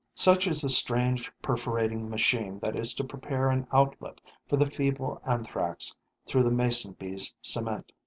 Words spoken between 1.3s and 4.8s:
perforating machine that is to prepare an outlet for the